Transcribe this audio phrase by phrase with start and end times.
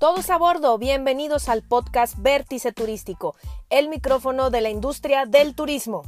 [0.00, 3.36] Todos a bordo, bienvenidos al podcast Vértice Turístico,
[3.68, 6.04] el micrófono de la industria del turismo.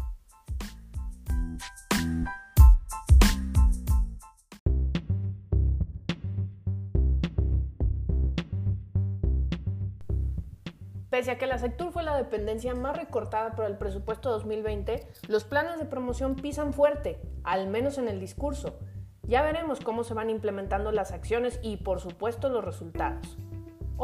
[11.11, 15.45] Pese a que la sector fue la dependencia más recortada por el presupuesto 2020, los
[15.45, 18.79] planes de promoción pisan fuerte, al menos en el discurso.
[19.25, 23.37] Ya veremos cómo se van implementando las acciones y por supuesto los resultados.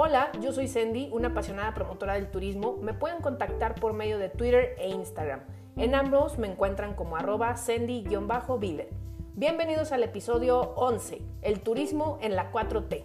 [0.00, 2.76] Hola, yo soy Sandy, una apasionada promotora del turismo.
[2.80, 5.40] Me pueden contactar por medio de Twitter e Instagram.
[5.74, 8.90] En ambos me encuentran como arroba Sandy-Biller.
[9.34, 13.02] Bienvenidos al episodio 11, el turismo en la 4T.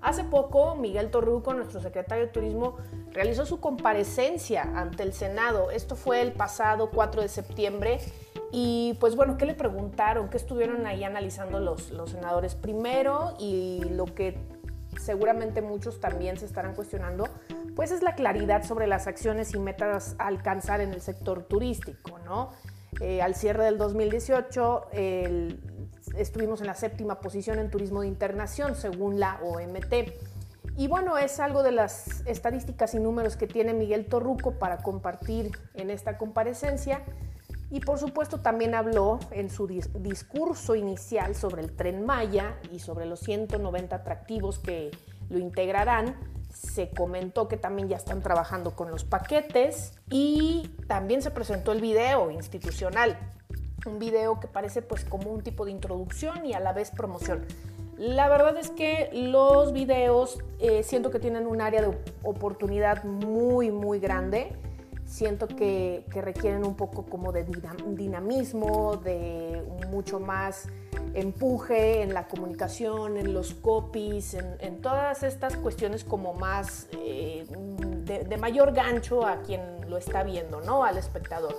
[0.00, 2.78] Hace poco, Miguel Torruco, nuestro secretario de Turismo,
[3.12, 5.70] realizó su comparecencia ante el Senado.
[5.70, 8.00] Esto fue el pasado 4 de septiembre.
[8.50, 10.28] Y pues bueno, ¿qué le preguntaron?
[10.28, 13.34] ¿Qué estuvieron ahí analizando los senadores primero?
[13.38, 14.53] Y lo que
[15.00, 17.28] seguramente muchos también se estarán cuestionando,
[17.76, 22.18] pues es la claridad sobre las acciones y metas a alcanzar en el sector turístico,
[22.24, 22.50] ¿no?
[23.00, 24.88] Eh, al cierre del 2018
[26.16, 30.14] estuvimos en la séptima posición en turismo de internación según la OMT.
[30.76, 35.52] Y bueno, es algo de las estadísticas y números que tiene Miguel Torruco para compartir
[35.74, 37.02] en esta comparecencia.
[37.74, 43.04] Y por supuesto también habló en su discurso inicial sobre el tren Maya y sobre
[43.04, 44.92] los 190 atractivos que
[45.28, 46.14] lo integrarán.
[46.50, 51.80] Se comentó que también ya están trabajando con los paquetes y también se presentó el
[51.80, 53.18] video institucional.
[53.86, 57.44] Un video que parece pues como un tipo de introducción y a la vez promoción.
[57.98, 63.72] La verdad es que los videos eh, siento que tienen un área de oportunidad muy
[63.72, 64.56] muy grande
[65.14, 67.44] siento que, requieren un poco como de
[67.86, 70.66] dinamismo, de mucho más
[71.14, 78.36] empuje en la comunicación, en los copies, en, todas estas cuestiones como más eh, de,
[78.38, 80.82] mayor gancho a quien lo está viendo, ¿no?
[80.82, 81.54] Al espectador.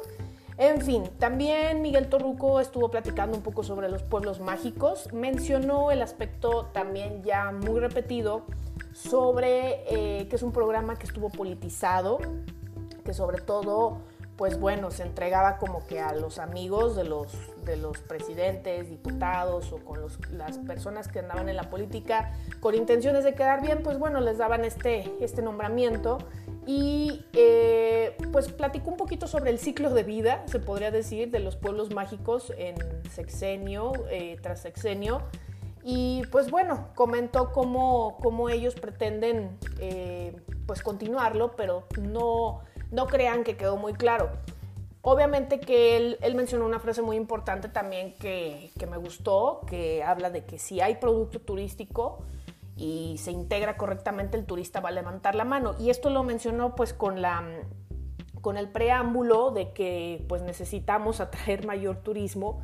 [0.57, 6.01] En fin, también Miguel Torruco estuvo platicando un poco sobre los pueblos mágicos, mencionó el
[6.01, 8.45] aspecto también ya muy repetido
[8.91, 12.19] sobre eh, que es un programa que estuvo politizado,
[13.05, 13.99] que sobre todo,
[14.35, 17.31] pues bueno, se entregaba como que a los amigos de los,
[17.63, 20.01] de los presidentes, diputados o con
[20.31, 24.37] las personas que andaban en la política con intenciones de quedar bien, pues bueno, les
[24.37, 26.17] daban este, este nombramiento.
[26.67, 31.39] Y eh, pues platicó un poquito sobre el ciclo de vida, se podría decir, de
[31.39, 32.75] los pueblos mágicos en
[33.11, 35.21] sexenio, eh, tras sexenio.
[35.83, 40.35] Y pues bueno, comentó cómo, cómo ellos pretenden eh,
[40.65, 44.29] pues continuarlo, pero no no crean que quedó muy claro.
[45.01, 50.45] Obviamente que él, mencionó una frase muy importante también que, me gustó, que habla de
[50.45, 52.23] que si hay producto turístico
[52.75, 55.75] y se integra correctamente, el turista va a levantar la mano.
[55.79, 57.43] Y esto lo mencionó pues con la
[58.41, 62.61] con el preámbulo de que pues necesitamos atraer mayor turismo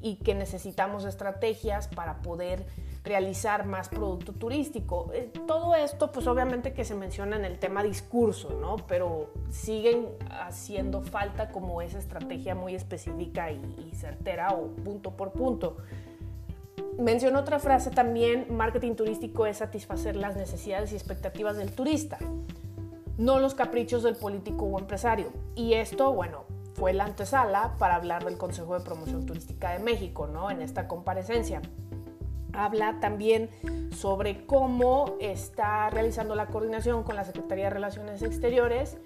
[0.00, 2.66] y que necesitamos estrategias para poder
[3.04, 5.10] realizar más producto turístico.
[5.12, 8.76] Eh, todo esto, pues obviamente que se menciona en el tema discurso, ¿no?
[8.86, 13.60] Pero siguen haciendo falta como esa estrategia muy específica y,
[13.94, 15.76] certera o punto por punto.
[16.98, 22.18] Mencionó otra frase también, marketing turístico es satisfacer las necesidades y expectativas del turista,
[23.16, 25.32] no los caprichos del político o empresario.
[25.54, 30.26] Y esto, bueno, fue la antesala para hablar del Consejo de Promoción Turística de México,
[30.26, 30.50] ¿no?
[30.50, 31.60] En esta comparecencia.
[32.52, 33.50] Habla también
[33.94, 38.98] sobre cómo está realizando la coordinación con la Secretaría de Relaciones Exteriores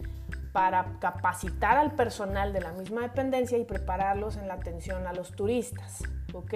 [0.52, 5.32] para capacitar al personal de la misma dependencia y prepararlos en la atención a los
[5.32, 6.02] turistas.
[6.32, 6.54] ¿ok?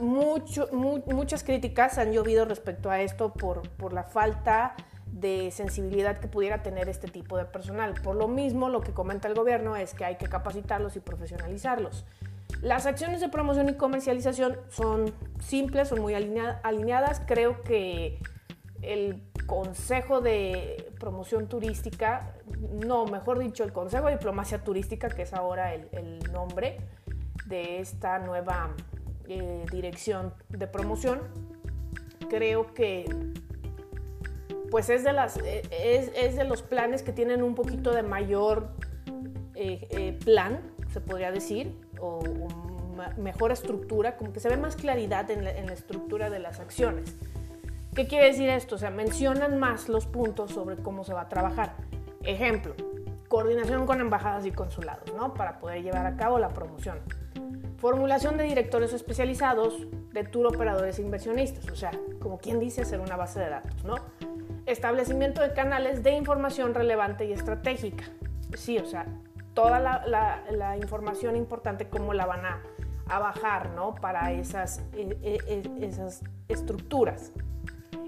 [0.00, 4.74] muchas críticas han llovido respecto a esto por, por la falta
[5.06, 7.94] de sensibilidad que pudiera tener este tipo de personal.
[8.02, 12.04] Por lo mismo, lo que comenta el gobierno es que hay que capacitarlos y profesionalizarlos.
[12.62, 17.22] Las acciones de promoción y comercialización son simples, son muy alineadas.
[17.26, 18.18] Creo que
[18.82, 22.34] el Consejo de Promoción Turística,
[22.86, 26.78] no, mejor dicho, el Consejo de Diplomacia Turística, que es ahora el, nombre
[27.46, 28.74] de esta nueva
[29.28, 31.20] eh, dirección de promoción,
[32.28, 33.04] creo que
[34.70, 35.62] pues es de, las, eh,
[36.16, 38.70] es, de los planes que tienen un poquito de mayor
[39.54, 42.20] eh, plan, se podría decir, o,
[43.16, 47.16] mejor estructura, como que se ve más claridad en la, estructura de las acciones.
[47.94, 48.76] ¿Qué quiere decir esto?
[48.76, 51.74] O sea, mencionan más los puntos sobre cómo se va a trabajar.
[52.22, 52.74] Ejemplo,
[53.28, 55.34] coordinación con embajadas y consulados, ¿no?
[55.34, 56.98] Para poder llevar a cabo la promoción.
[57.78, 61.90] Formulación de directores especializados de tour operadores e inversionistas, o sea,
[62.20, 63.96] como quien dice hacer una base de datos, ¿no?
[64.66, 68.04] Establecimiento de canales de información relevante y estratégica.
[68.56, 69.06] Sí, o sea,
[69.54, 72.60] toda la, información importante, cómo la van a,
[73.06, 73.94] bajar, ¿no?
[73.94, 77.32] Para esas, e, e, e, esas estructuras.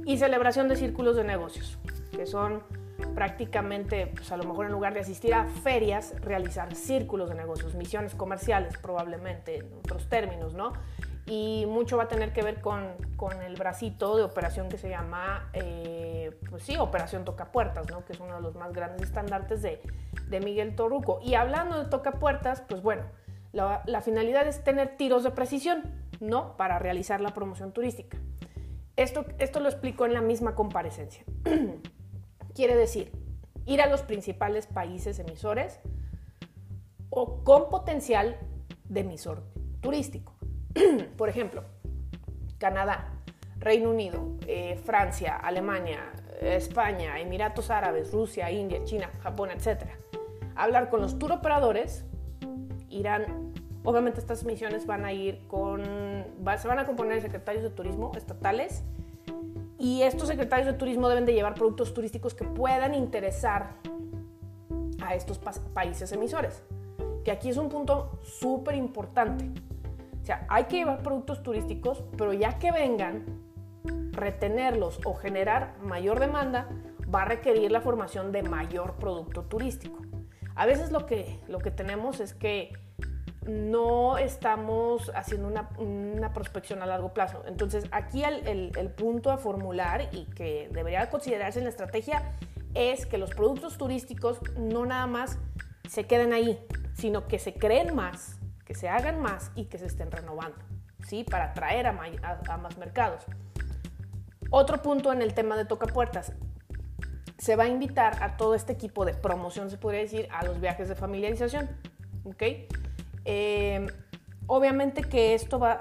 [0.04, 1.78] Y celebración de círculos de negocios,
[2.12, 2.62] que son
[3.14, 7.74] prácticamente, pues a lo mejor en lugar de asistir a ferias, realizar círculos de negocios,
[7.74, 10.72] misiones comerciales probablemente, en otros términos, ¿no?
[11.26, 14.88] Y mucho va a tener que ver con, con el bracito de operación que se
[14.88, 18.04] llama, eh, pues sí, Operación Tocapuertas, ¿no?
[18.04, 19.82] Que es uno de los más grandes estandartes de,
[20.28, 21.18] de Miguel Torruco.
[21.22, 23.02] Y hablando de Tocapuertas, pues bueno,
[23.52, 25.82] la, la finalidad es tener tiros de precisión,
[26.20, 26.56] ¿no?
[26.56, 28.18] Para realizar la promoción turística.
[28.94, 31.24] Esto, esto lo explico en la misma comparecencia.
[32.54, 33.12] Quiere decir,
[33.66, 35.80] ir a los principales países emisores
[37.10, 38.38] o con potencial
[38.88, 39.42] de emisor
[39.80, 40.35] turístico.
[41.16, 41.64] Por ejemplo,
[42.58, 43.12] Canadá,
[43.58, 49.84] Reino Unido, eh, Francia, Alemania, España, Emiratos Árabes, Rusia, India, China, Japón, etc.
[50.54, 52.04] Hablar con los tour operadores,
[52.88, 53.52] irán,
[53.84, 55.82] obviamente estas misiones van a ir con,
[56.58, 58.82] se van a componer secretarios de turismo estatales
[59.78, 63.74] y estos secretarios de turismo deben de llevar productos turísticos que puedan interesar
[65.02, 66.62] a estos países emisores.
[67.24, 69.50] Que aquí es un punto súper importante.
[70.26, 73.24] O sea, hay que llevar productos turísticos, pero ya que vengan,
[74.10, 76.68] retenerlos o generar mayor demanda
[77.14, 80.02] va a requerir la formación de mayor producto turístico.
[80.56, 82.72] A veces lo que, lo que tenemos es que
[83.46, 87.44] no estamos haciendo una, prospección a largo plazo.
[87.46, 92.32] Entonces, aquí el, el, punto a formular y que debería considerarse en la estrategia
[92.74, 95.38] es que los productos turísticos no nada más
[95.88, 96.58] se queden ahí,
[96.94, 98.35] sino que se creen más,
[98.66, 100.58] que se hagan más y que se estén renovando,
[101.06, 101.24] ¿sí?
[101.24, 101.98] Para atraer a,
[102.48, 103.24] a más mercados.
[104.50, 106.32] Otro punto en el tema de tocapuertas.
[107.38, 110.60] Se va a invitar a todo este equipo de promoción, se podría decir, a los
[110.60, 111.68] viajes de familiarización.
[112.26, 112.42] ¿ok?
[113.24, 113.86] Eh,
[114.46, 115.80] obviamente que esto va,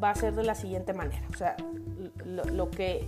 [0.00, 1.22] a ser de la siguiente manera.
[1.32, 1.56] O sea,
[2.24, 3.06] lo, que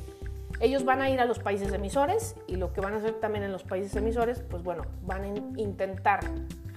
[0.61, 3.45] ellos van a ir a los países emisores y lo que van a hacer también
[3.45, 5.27] en los países emisores, pues bueno, van a
[5.61, 6.21] intentar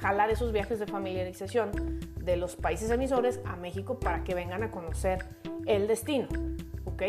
[0.02, 1.72] jalar esos viajes de familiarización
[2.24, 5.26] de los países emisores a México para que vengan a conocer
[5.66, 6.28] el destino.
[6.86, 7.04] ¿Ok?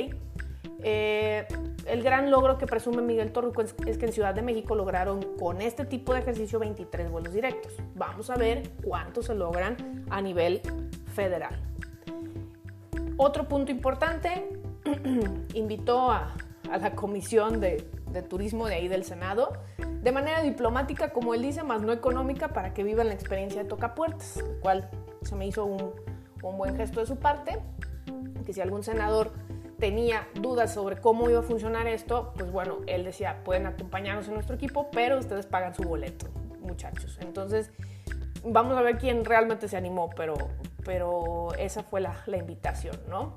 [0.83, 1.47] Eh,
[1.87, 5.61] el gran logro que presume Miguel Torruco es, que en Ciudad de México lograron con
[5.61, 7.73] este tipo de ejercicio 23 vuelos directos.
[7.95, 10.61] Vamos a ver cuántos se logran a nivel
[11.15, 11.59] federal.
[13.17, 14.49] Otro punto importante,
[15.55, 16.35] invitó a,
[16.71, 17.91] la Comisión de,
[18.23, 19.53] Turismo de ahí del Senado
[20.03, 23.69] de manera diplomática, como él dice, más no económica, para que vivan la experiencia de
[23.69, 24.89] tocapuertas, lo cual
[25.23, 25.93] se me hizo un,
[26.43, 27.59] un buen gesto de su parte,
[28.47, 29.33] que si algún senador
[29.79, 34.35] tenía dudas sobre cómo iba a funcionar esto, pues bueno, él decía, pueden acompañarnos en
[34.35, 36.29] nuestro equipo, pero ustedes pagan su boleto,
[36.61, 37.19] muchachos.
[37.21, 37.71] Entonces,
[38.43, 40.35] vamos a ver quién realmente se animó, pero,
[40.85, 43.37] pero esa fue la, la invitación, ¿no?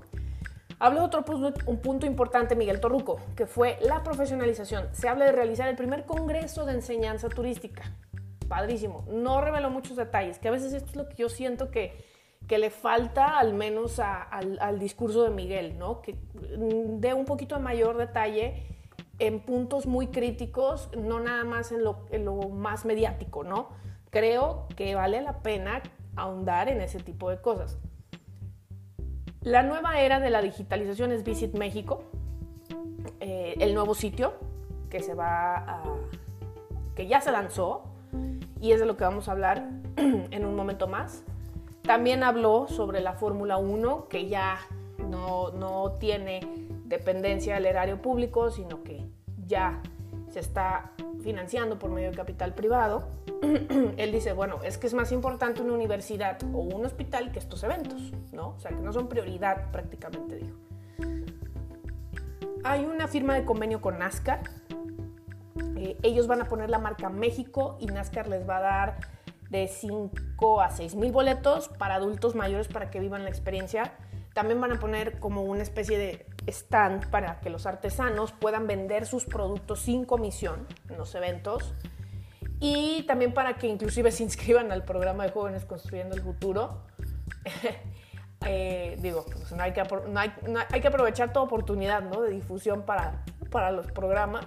[0.83, 4.89] Habló otro punto, un punto importante, Miguel Torruco, que fue la profesionalización.
[4.91, 7.83] Se habla de realizar el primer congreso de enseñanza turística.
[8.49, 9.06] Padrísimo.
[9.07, 11.94] No reveló muchos detalles, que a veces esto es lo que yo siento que
[12.49, 16.02] que le falta al menos al, discurso de Miguel, ¿no?
[16.02, 16.18] Que
[16.99, 18.66] dé un poquito de mayor detalle
[19.19, 23.69] en puntos muy críticos, no nada más en lo más mediático, ¿no?
[24.09, 25.81] Creo que vale la pena
[26.18, 27.80] ahondar en ese tipo de cosas.
[29.44, 32.04] La nueva era de la digitalización es Visit México,
[33.19, 34.35] eh, el nuevo sitio
[34.90, 35.83] que se va a,
[36.95, 37.83] que ya se lanzó
[38.62, 41.26] y es de lo que vamos a hablar en un momento más.
[41.81, 44.59] También habló sobre la Fórmula 1, que ya
[45.09, 46.40] no, no tiene
[46.85, 49.06] dependencia del erario público, sino que
[49.45, 49.81] ya
[50.33, 53.07] se está financiando por medio de capital privado.
[53.97, 57.63] Él dice, bueno, es que es más importante una universidad o un hospital que estos
[57.63, 58.49] eventos, ¿no?
[58.49, 60.57] O sea, que no son prioridad prácticamente, dijo.
[62.63, 64.42] Hay una firma de convenio con NASCAR.
[65.75, 68.97] Eh, ellos van a poner la marca México y NASCAR les va a dar
[69.52, 73.94] de 5 a 6 mil boletos para adultos mayores para que vivan la experiencia.
[74.33, 79.06] También van a poner como una especie de stand para que los artesanos puedan vender
[79.06, 81.73] sus productos sin comisión en los eventos.
[82.59, 86.83] Y también para que inclusive se inscriban al programa de jóvenes construyendo el futuro.
[88.45, 90.31] eh, digo, pues no hay, que, no hay,
[90.71, 92.21] hay, que aprovechar toda oportunidad ¿no?
[92.21, 94.45] de difusión para, para los programas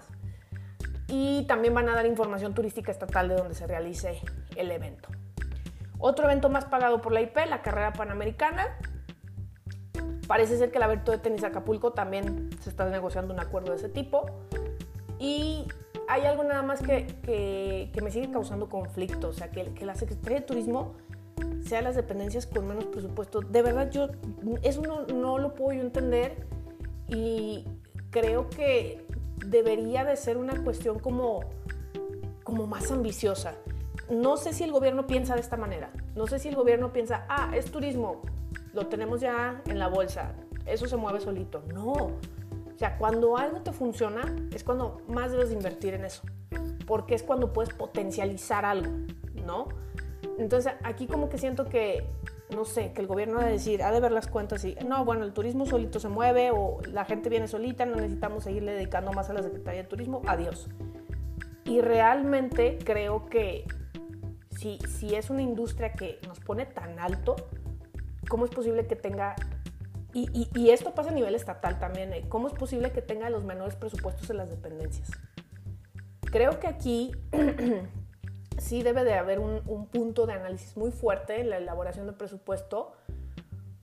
[1.08, 4.20] y también van a dar información turística estatal de donde se realice
[4.56, 5.08] el evento.
[5.98, 8.76] Otro evento más pagado por la IP, la carrera panamericana.
[10.26, 13.78] Parece ser que el abierto de tenis Acapulco también se está negociando un acuerdo de
[13.78, 14.26] ese tipo.
[15.18, 15.66] Y
[16.08, 19.94] hay algo nada más que, que, me sigue causando conflicto, o sea, que, que, la
[19.94, 20.94] Secretaría de Turismo
[21.64, 23.40] sea las dependencias con menos presupuesto.
[23.40, 24.08] De verdad, yo
[24.62, 26.46] eso no, no lo puedo yo entender
[27.08, 27.64] y
[28.10, 29.06] creo que
[29.44, 31.40] debería de ser una cuestión como,
[32.44, 33.54] como más ambiciosa.
[34.10, 35.90] No sé si el gobierno piensa de esta manera.
[36.14, 38.22] No sé si el gobierno piensa, ah, es turismo,
[38.76, 40.34] lo tenemos ya en la bolsa,
[40.66, 41.62] eso se mueve solito.
[41.72, 41.92] No.
[41.92, 46.22] O sea, cuando algo te funciona, es cuando más debes invertir en eso.
[46.86, 48.92] Porque es cuando puedes potencializar algo,
[49.46, 49.68] ¿no?
[50.38, 52.06] Entonces, aquí como que siento que,
[52.54, 55.06] no sé, que el gobierno ha de decir, ha de ver las cuentas y, no,
[55.06, 59.10] bueno, el turismo solito se mueve o la gente viene solita, no necesitamos seguirle dedicando
[59.14, 60.68] más a la Secretaría de Turismo, adiós.
[61.64, 63.64] Y realmente creo que
[64.50, 67.36] si, si es una industria que nos pone tan alto,
[68.28, 69.36] ¿cómo es posible que tenga
[70.12, 72.14] y, y, esto pasa a nivel estatal también.
[72.14, 72.24] ¿eh?
[72.30, 75.10] ¿Cómo es posible que tenga los menores presupuestos en las dependencias?
[76.22, 77.12] Creo que aquí
[78.58, 82.14] sí debe de haber un, un, punto de análisis muy fuerte en la elaboración del
[82.14, 82.94] presupuesto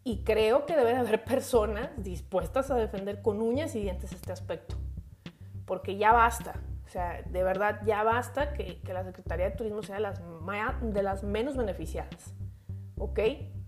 [0.03, 4.31] y creo que debe de haber personas dispuestas a defender con uñas y dientes este
[4.31, 4.75] aspecto.
[5.67, 6.55] Porque ya basta.
[6.87, 10.19] O sea, de verdad ya basta que, que la Secretaría de Turismo sea de las,
[10.81, 12.33] de las menos beneficiadas.
[12.97, 13.19] ¿Ok?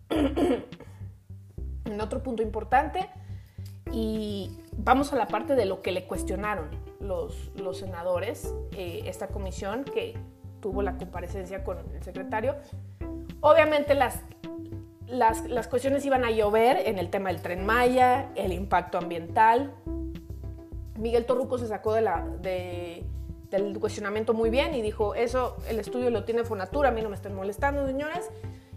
[1.85, 3.09] en otro punto importante.
[3.91, 6.69] Y vamos a la parte de lo que le cuestionaron
[6.99, 10.17] los, senadores, eh, esta comisión que
[10.59, 12.55] tuvo la comparecencia con el secretario.
[13.41, 14.21] Obviamente las,
[15.07, 19.75] las, las, cuestiones iban a llover en el tema del tren Maya, el impacto ambiental.
[20.97, 26.43] Miguel Torruco se sacó del cuestionamiento muy bien y dijo, eso el estudio lo tiene
[26.43, 28.29] Fonatura, a mí no me estén molestando, señores.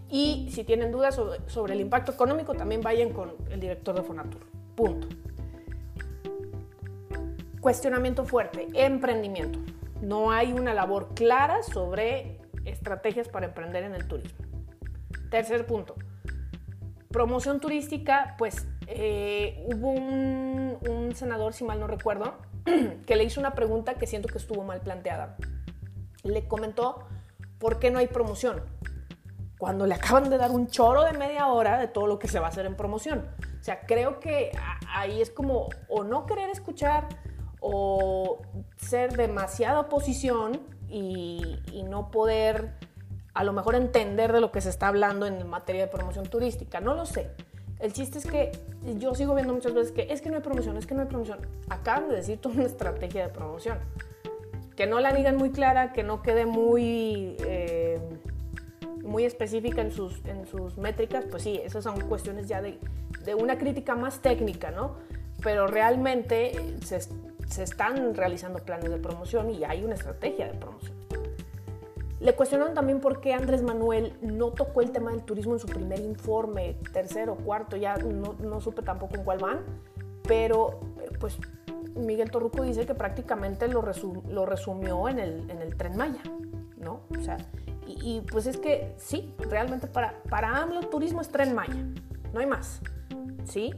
[0.09, 4.41] Y si tienen dudas sobre, el impacto económico, también vayan con el director de Fonatur.
[4.75, 5.07] Punto.
[7.61, 9.59] Cuestionamiento fuerte, emprendimiento.
[10.01, 14.45] No hay una labor clara sobre estrategias para emprender en el turismo.
[15.29, 15.95] Tercer punto,
[17.11, 22.37] promoción turística, pues eh, hubo un, un senador, si mal no recuerdo,
[23.05, 25.37] que le hizo una pregunta que siento que estuvo mal planteada.
[26.23, 27.05] Le comentó
[27.59, 28.63] por qué no hay promoción
[29.59, 32.39] cuando le acaban de dar un choro de media hora de todo lo que se
[32.39, 33.27] va a hacer en promoción.
[33.59, 34.51] O sea, creo que
[34.87, 37.09] ahí es como o no querer escuchar
[37.59, 38.41] o
[38.77, 42.75] ser demasiada oposición y, no poder
[43.33, 46.79] a lo mejor entender de lo que se está hablando en materia de promoción turística.
[46.79, 47.31] No lo sé.
[47.79, 48.51] El chiste es que
[48.97, 51.07] yo sigo viendo muchas veces que es que no hay promoción, es que no hay
[51.07, 51.39] promoción.
[51.67, 53.79] Acaban de decir toda una estrategia de promoción.
[54.77, 57.35] Que no la digan muy clara, que no quede muy...
[57.39, 57.99] Eh,
[59.09, 62.79] muy específica en sus, en sus métricas, pues sí, esas son cuestiones ya de,
[63.25, 64.95] de una crítica más técnica, ¿no?
[65.43, 67.01] Pero realmente se,
[67.47, 70.95] se, están realizando planes de promoción y hay una estrategia de promoción.
[72.19, 75.67] Le cuestionaron también por qué Andrés Manuel no tocó el tema del turismo en su
[75.67, 79.59] primer informe, tercero, cuarto, ya no, no supe tampoco en cuál van,
[80.27, 80.81] pero
[81.19, 81.37] pues
[81.95, 83.83] Miguel Torruco dice que prácticamente lo,
[84.29, 86.21] lo resumió en el, en el tren Maya,
[86.77, 87.01] ¿no?
[87.17, 87.37] O sea,
[88.01, 91.85] y, pues es que sí, realmente para, para AMLO turismo es tren Maya,
[92.33, 92.81] no hay más.
[93.45, 93.73] ¿Sí?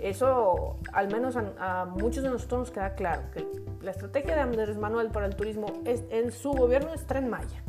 [0.00, 3.46] Eso al menos a, muchos de nosotros nos queda claro, que
[3.82, 7.62] la estrategia de Andrés Manuel para el turismo es, en su gobierno es tren Maya.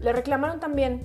[0.00, 1.02] Le reclamaron también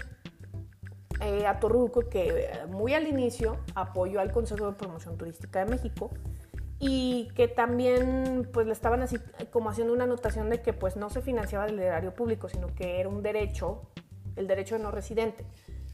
[1.22, 5.72] eh, a Torruco que eh, muy al inicio apoyó al Consejo de Promoción Turística de
[5.72, 6.10] México
[6.84, 9.20] y que también pues le estaban así
[9.52, 13.00] como haciendo una anotación de que pues no se financiaba del erario público, sino que
[13.00, 13.84] era un derecho,
[14.36, 15.46] el derecho de no residente.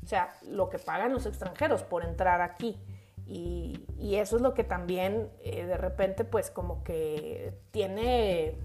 [0.06, 2.78] O sea, lo que pagan los extranjeros por entrar aquí.
[3.26, 8.56] Y, y eso es lo que también eh, de repente pues como que tiene,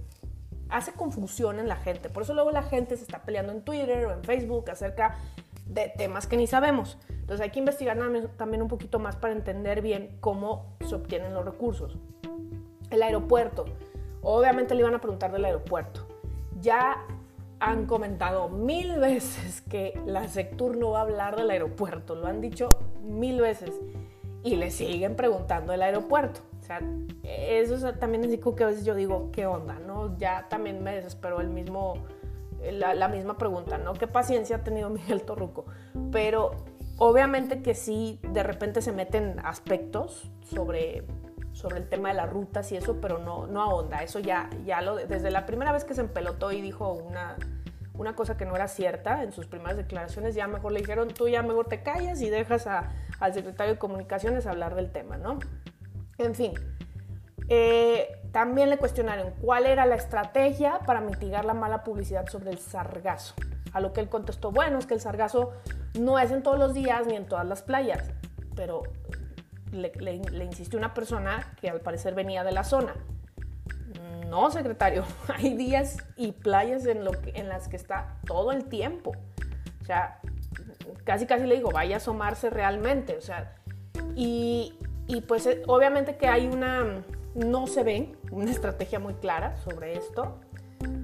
[0.69, 2.09] hace confusión en la gente.
[2.09, 5.19] Por eso luego la gente se está peleando en Twitter o en Facebook acerca
[5.67, 6.99] de temas que ni sabemos.
[7.33, 7.99] Entonces hay que investigar
[8.37, 11.97] también un poquito más para entender bien cómo se obtienen los recursos.
[12.91, 13.65] El aeropuerto.
[14.21, 16.07] Obviamente le iban a preguntar del aeropuerto.
[16.61, 17.07] Ya
[17.59, 22.15] han comentado mil veces que la Sectur no va a hablar del aeropuerto.
[22.15, 22.69] Lo han dicho
[23.03, 23.71] mil veces.
[24.43, 26.43] Y le siguen preguntando del aeropuerto.
[26.61, 26.83] O sea,
[27.23, 29.79] eso es también es que a veces yo digo, ¿qué onda?
[29.79, 30.19] ¿No?
[30.19, 31.95] Ya también me desesperó el mismo,
[32.61, 33.95] la, la misma pregunta, ¿no?
[33.95, 35.65] ¿Qué paciencia ha tenido Miguel Torruco?
[36.11, 36.57] Pero
[37.05, 41.05] obviamente que sí, de repente se meten aspectos sobre
[41.53, 43.99] sobre el tema de las rutas y eso, pero no, no ahonda.
[43.99, 47.37] Eso ya, ya lo, desde la primera vez que se empelotó y dijo una,
[47.93, 51.29] una cosa que no era cierta en sus primeras declaraciones, ya mejor le dijeron, tú
[51.29, 55.41] ya mejor te callas y dejas al secretario de Comunicaciones hablar del tema, ¿no?
[56.17, 56.55] En fin,
[57.49, 62.59] eh, también le cuestionaron cuál era la estrategia para mitigar la mala publicidad sobre el
[62.59, 63.35] sargazo.
[63.73, 65.53] A lo que él contestó, bueno, es que el sargazo
[65.99, 68.11] no es en todos los días ni en todas las playas,
[68.55, 68.83] pero
[69.71, 72.95] le, le insistió una persona que al parecer venía de la zona.
[74.33, 79.13] No, secretario, hay días y playas en, lo en las que está todo el tiempo.
[79.83, 80.21] O sea,
[81.05, 83.19] casi casi le digo, vaya a asomarse realmente.
[83.19, 83.55] O sea,
[84.17, 89.55] y, y pues eh, obviamente que hay una, no se ve una estrategia muy clara
[89.59, 90.41] sobre esto.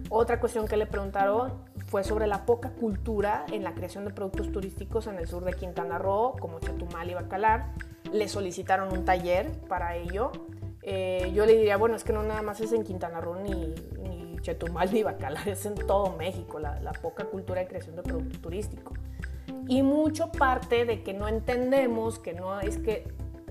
[0.09, 1.53] Otra cuestión que le preguntaron
[1.89, 5.53] fue sobre la poca cultura en la creación de productos turísticos en el sur de
[5.55, 7.73] Quintana Roo, como Chetumal y Bacalar.
[8.13, 10.31] Le solicitaron un taller para ello
[10.91, 13.75] eh, yo le diría, bueno, es que no nada más es en Quintana Roo ni,
[14.41, 18.95] Chetumal ni Bacalar, es en todo México la, poca cultura de creación de producto turístico.
[19.67, 23.07] Y mucho parte de que no entendemos que no es que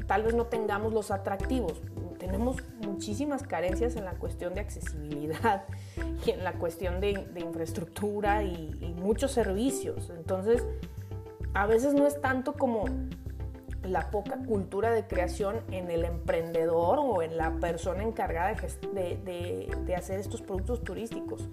[0.07, 1.79] tal vez no tengamos los atractivos.
[2.27, 5.63] Tenemos muchísimas carencias en la cuestión de accesibilidad
[6.25, 10.09] y en la cuestión de, infraestructura y, muchos servicios.
[10.09, 10.65] Entonces,
[11.53, 12.83] a veces no es tanto como
[13.81, 18.53] la poca cultura de creación en el emprendedor o en la persona encargada
[18.91, 21.47] de, hacer estos productos turísticos,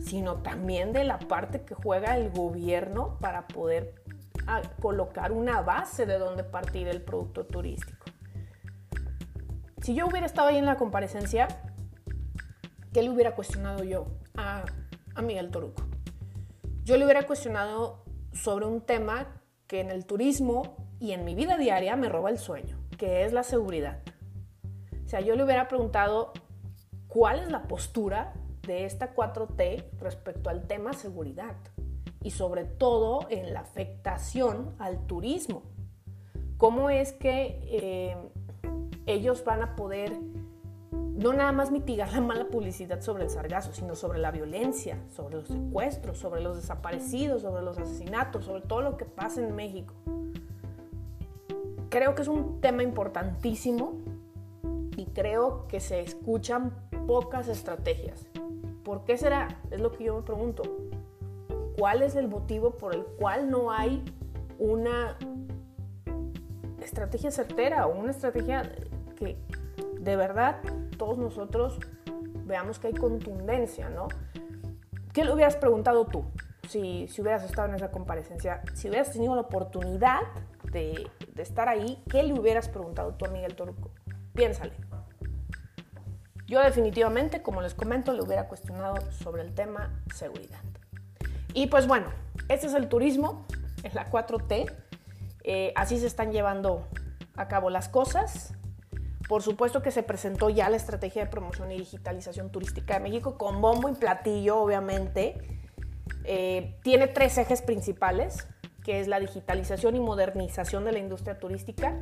[0.00, 3.94] sino también de la parte que juega el gobierno para poder
[4.46, 7.98] ah, colocar una base de donde partir el producto turístico.
[9.88, 11.48] Si yo hubiera estado ahí en la comparecencia,
[12.92, 14.66] ¿qué le hubiera cuestionado yo a,
[15.14, 15.82] a Miguel Toruco?
[16.84, 18.04] Yo le hubiera cuestionado
[18.34, 22.36] sobre un tema que en el turismo y en mi vida diaria me roba el
[22.36, 24.02] sueño, que es la seguridad.
[25.06, 26.34] O sea, yo le hubiera preguntado
[27.06, 28.34] cuál es la postura
[28.66, 31.56] de esta 4T respecto al tema seguridad
[32.22, 35.62] y sobre todo en la afectación al turismo.
[36.58, 38.16] ¿Cómo es que eh,
[39.08, 40.16] ellos van a poder
[40.92, 45.36] no nada más mitigar la mala publicidad sobre el sargazo, sino sobre la violencia, sobre
[45.36, 49.94] los secuestros, sobre los desaparecidos, sobre los asesinatos, sobre todo lo que pasa en México?
[51.88, 53.94] creo que es un tema importantísimo
[54.96, 56.72] y creo que se escuchan
[57.06, 58.26] pocas estrategias.
[58.84, 59.60] ¿Por qué será?
[59.70, 60.62] Es lo que yo me pregunto.
[61.78, 64.04] ¿Cuál es el motivo por el cual no hay
[64.58, 65.16] una
[66.82, 68.70] estrategia certera o una estrategia
[69.18, 69.36] que
[70.00, 70.60] de verdad
[70.96, 71.78] todos nosotros
[72.44, 74.08] veamos que hay contundencia, ¿no?
[75.12, 76.24] ¿Qué le hubieras preguntado tú
[76.68, 78.62] si, si hubieras estado en esa comparecencia?
[78.74, 80.20] Si hubieras tenido la oportunidad
[80.70, 83.90] de, estar ahí, ¿qué le hubieras preguntado tú a Miguel Toruco?
[84.34, 84.72] Piénsale.
[86.46, 90.60] Yo definitivamente, como les comento, le hubiera cuestionado sobre el tema seguridad.
[91.52, 92.06] Y pues bueno,
[92.48, 93.46] este es el turismo
[93.82, 94.72] en la 4T.
[95.44, 96.86] Eh, así se están llevando
[97.36, 98.54] a cabo las cosas.
[99.28, 103.36] Por supuesto que se presentó ya la estrategia de promoción y digitalización turística de México
[103.36, 105.36] con bombo y platillo, obviamente.
[106.24, 108.46] Eh, tiene tres ejes principales
[108.88, 111.94] que es la digitalización y modernización de la industria turística.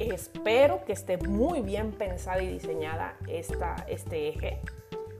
[0.00, 4.60] Espero que esté muy bien pensada y diseñada esta, este eje.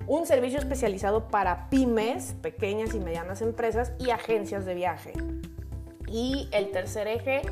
[0.09, 5.13] Un servicio especializado para pymes, pequeñas y medianas empresas y agencias de viaje.
[6.09, 7.43] Y el tercer eje,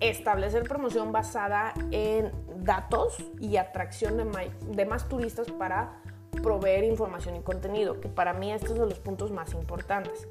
[0.00, 2.32] establecer promoción basada en
[2.64, 6.00] datos y atracción de, de más turistas para
[6.42, 10.28] proveer información y contenido, que para mí estos son los puntos más importantes.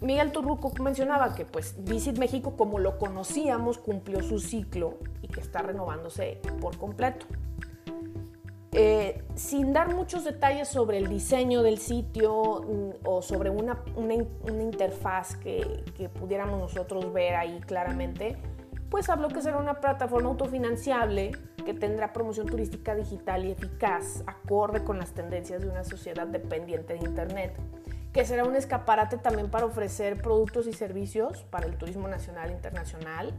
[0.00, 5.40] Miguel Turruco mencionaba que pues Visit México como lo conocíamos cumplió su ciclo y que
[5.40, 7.26] está renovándose por completo.
[8.76, 13.78] Eh, sin dar muchos detalles sobre el diseño del sitio mm, o sobre una,
[14.48, 18.36] interfaz que, que, pudiéramos nosotros ver ahí claramente,
[18.90, 21.32] pues habló que será una plataforma autofinanciable
[21.64, 26.94] que tendrá promoción turística digital y eficaz, acorde con las tendencias de una sociedad dependiente
[26.94, 27.56] de Internet
[28.14, 32.52] que será un escaparate también para ofrecer productos y servicios para el turismo nacional e
[32.52, 33.34] internacional,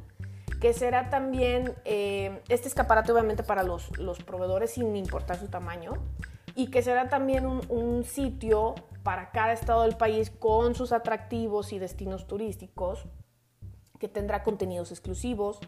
[0.60, 5.93] que será también eh, este escaparate obviamente para los, los, proveedores sin importar su tamaño,
[6.55, 11.79] y que será también un, sitio para cada estado del país con sus atractivos y
[11.79, 13.05] destinos turísticos,
[13.99, 15.60] que tendrá contenidos exclusivos,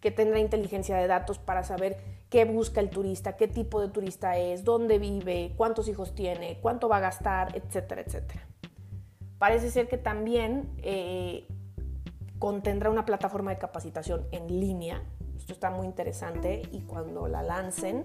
[0.00, 4.36] que tendrá inteligencia de datos para saber qué busca el turista, qué tipo de turista
[4.36, 8.46] es, dónde vive, cuántos hijos tiene, cuánto va a gastar, etcétera, etcétera.
[9.38, 11.46] Parece ser que también eh,
[12.42, 15.00] contendrá una plataforma de capacitación en línea.
[15.36, 18.02] Esto está muy interesante y cuando la lancen,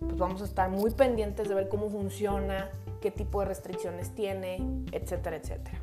[0.00, 2.68] pues vamos a estar muy pendientes de ver cómo funciona
[3.00, 4.58] qué tipo de restricciones tiene,
[4.92, 5.80] etcétera, etcétera.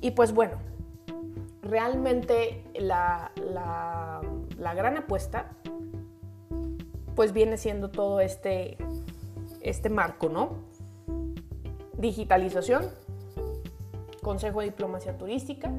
[0.00, 0.56] Y pues bueno,
[1.62, 5.52] realmente la, la, gran apuesta
[7.14, 8.78] pues viene siendo todo este,
[9.60, 10.56] este marco, ¿no?
[11.96, 12.90] Digitalización,
[14.22, 15.70] Consejo de Diplomacia Turística,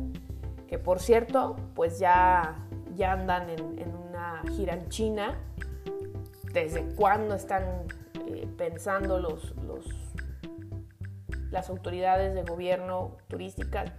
[0.69, 2.55] que por cierto, pues ya,
[2.95, 5.35] ya andan en, una gira en China.
[6.53, 7.63] ¿Desde cuándo están
[8.27, 9.87] eh, pensando los, los,
[11.49, 13.91] las autoridades de gobierno turísticas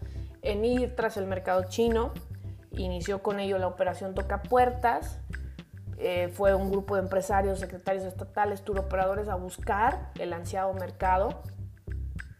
[0.43, 2.13] en ir tras el mercado chino?
[2.77, 5.19] Inició con ello la operación Toca Puertas.
[5.99, 11.43] Eh, fue un grupo de empresarios, secretarios estatales, turoperadores a buscar el ansiado mercado.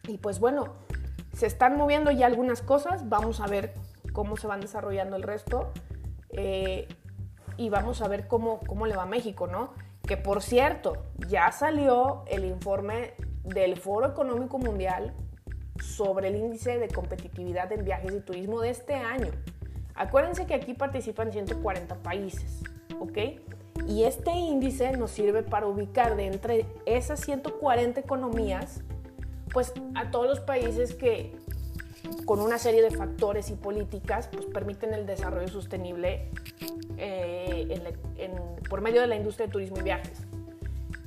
[0.07, 0.75] Y pues bueno,
[1.33, 3.75] se están moviendo ya algunas cosas, vamos a ver
[4.13, 5.73] cómo se van desarrollando el resto
[6.31, 6.89] eh,
[7.57, 9.73] y vamos a ver cómo, cómo le va a México, ¿no?
[10.07, 15.15] Que por cierto, ya salió el informe del Foro Económico Mundial
[15.81, 19.31] sobre el índice de competitividad en viajes y turismo de este año.
[19.95, 22.63] Acuérdense que aquí participan 140 países,
[22.99, 23.19] ¿ok?
[23.87, 28.83] Y este índice nos sirve para ubicar de entre esas 140 economías
[29.53, 31.37] pues a todos los países que
[32.25, 36.31] con una serie de factores y políticas pues permiten el desarrollo sostenible
[36.99, 37.83] eh,
[38.69, 40.21] por medio de la industria de turismo y viajes.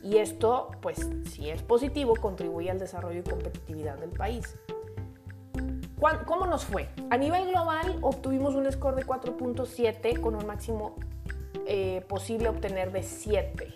[0.02, 4.58] Y esto, pues, si es positivo, contribuye al desarrollo y competitividad del país.
[6.26, 6.90] ¿Cómo nos fue?
[7.10, 10.98] A nivel global obtuvimos un score de 4.7 con un máximo
[11.66, 13.74] eh, posible obtener de 7.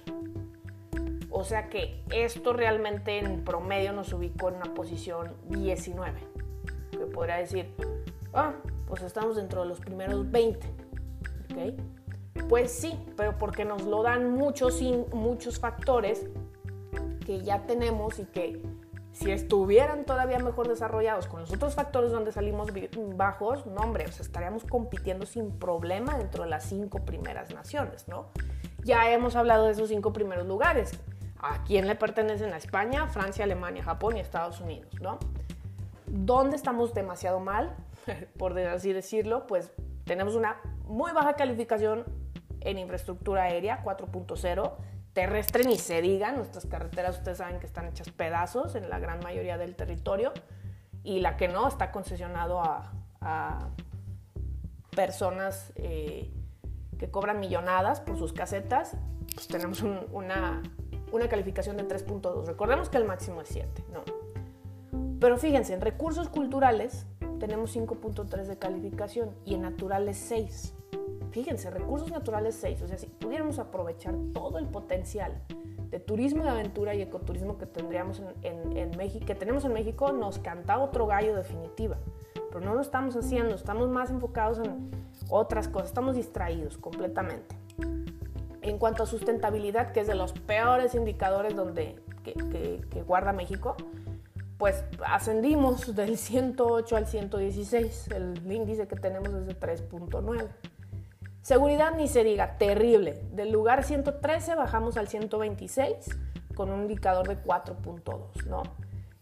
[1.29, 6.19] O sea que esto realmente en promedio nos ubicó en una posición 19.
[6.91, 7.73] Que podría decir,
[8.33, 8.53] ah,
[8.87, 10.67] pues estamos dentro de los primeros 20.
[12.49, 16.25] Pues sí, pero porque nos lo dan muchos, muchos factores
[17.25, 18.61] que ya tenemos y que
[19.11, 22.69] si estuvieran todavía mejor desarrollados con los otros factores donde salimos
[23.15, 28.07] bajos, no hombre, o sea, estaríamos compitiendo sin problema dentro de las cinco primeras naciones,
[28.07, 28.27] ¿no?
[28.83, 30.91] Ya hemos hablado de esos cinco primeros lugares
[31.39, 35.17] a quién le pertenecen a España, Francia, Alemania, Japón y Estados Unidos, ¿no?
[36.07, 37.75] ¿Dónde estamos demasiado mal?
[38.37, 39.71] Por así decirlo, pues
[40.05, 42.05] tenemos una muy baja calificación
[42.61, 44.73] en infraestructura aérea, 4.0,
[45.13, 49.19] terrestre ni se diga, nuestras carreteras ustedes saben que están hechas pedazos en la gran
[49.19, 50.33] mayoría del territorio
[51.03, 52.93] y la que no está concesionado a,
[54.95, 56.31] personas eh,
[56.97, 58.95] que cobran millonadas por sus casetas,
[59.35, 60.63] pues tenemos una
[61.11, 62.45] una calificación de 3.2.
[62.45, 64.03] Recordemos que el máximo es 7, ¿no?
[65.19, 67.05] Pero fíjense, en recursos culturales
[67.39, 70.73] tenemos 5.3 de calificación y en naturales 6.
[71.31, 72.81] Fíjense, recursos naturales 6.
[72.83, 75.41] O sea, si pudiéramos aprovechar todo el potencial
[75.89, 80.11] de turismo de aventura y ecoturismo que tendríamos en, en, México, que tenemos en México,
[80.11, 81.97] nos canta otro gallo definitiva.
[82.33, 84.91] Pero no lo estamos haciendo, estamos más enfocados en
[85.29, 87.55] otras cosas, estamos distraídos completamente.
[88.61, 93.75] En cuanto a sustentabilidad, que es de los peores indicadores donde, que, guarda México,
[94.57, 98.07] pues ascendimos del 108 al 116.
[98.11, 100.47] El índice que tenemos es de 3.9.
[101.41, 103.23] Seguridad ni se diga, terrible.
[103.31, 106.09] Del lugar 113 bajamos al 126
[106.55, 108.63] con un indicador de 4.2, ¿no?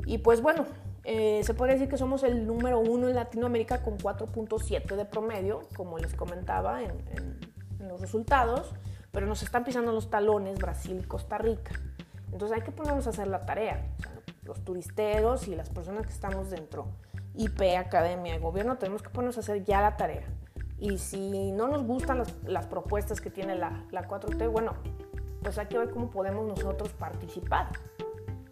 [0.06, 0.65] Y pues bueno,
[1.04, 5.67] eh, se puede decir que somos el número uno en Latinoamérica con 4.7 de promedio,
[5.76, 7.39] como les comentaba en
[7.80, 8.74] los resultados
[9.15, 11.71] pero nos están pisando los talones Brasil y Costa Rica.
[12.34, 13.95] Entonces hay que ponernos a hacer la tarea.
[14.46, 16.88] Los turisteros y las personas que estamos dentro,
[17.34, 20.26] IP, academia, gobierno, tenemos que ponernos a hacer ya la tarea.
[20.78, 24.74] Y si no nos gustan las, propuestas que tiene la, la 4T, bueno,
[25.42, 27.70] pues hay que ver cómo podemos nosotros participar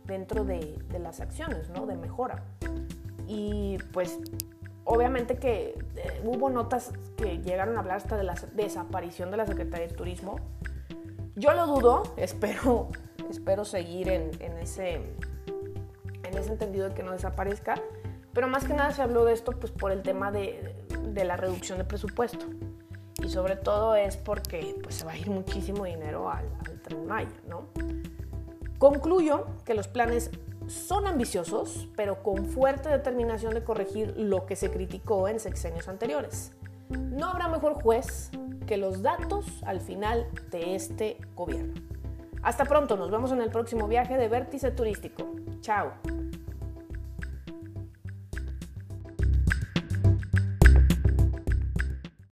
[0.06, 1.86] dentro de, las acciones, ¿no?
[1.86, 2.44] De mejora.
[3.28, 4.20] Y pues
[4.84, 9.46] obviamente que eh, hubo notas que llegaron a hablar hasta de la desaparición de la
[9.46, 10.36] Secretaría de Turismo.
[11.36, 12.90] Yo lo dudo, espero,
[13.30, 15.02] espero seguir en, ese,
[16.36, 17.76] en entendido de que no desaparezca,
[18.34, 20.76] pero más que nada se habló de esto pues, por el tema de,
[21.16, 22.46] la reducción de presupuesto.
[23.24, 26.46] Y sobre todo es porque pues, se va a ir muchísimo dinero al,
[26.90, 27.68] al ¿no?
[28.80, 30.32] Concluyo que los planes
[30.68, 36.52] son ambiciosos, pero con fuerte determinación de corregir lo que se criticó en sexenios anteriores.
[36.90, 38.30] No habrá mejor juez
[38.68, 41.93] que los datos al final de este gobierno.
[42.44, 45.36] Hasta pronto, nos vemos en el próximo viaje de Vértice Turístico.
[45.62, 45.94] Chao.